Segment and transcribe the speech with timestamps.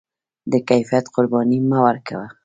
[0.51, 2.25] د کیفیت قرباني مه ورکوه.